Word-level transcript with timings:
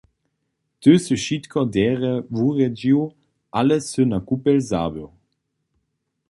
Ty 0.81 0.91
sy 1.03 1.15
wšitko 1.19 1.59
derje 1.73 2.13
wurjedźił, 2.35 3.01
ale 3.59 3.75
sy 3.89 4.03
na 4.11 4.19
kupjel 4.27 4.59
zabył. 4.71 5.09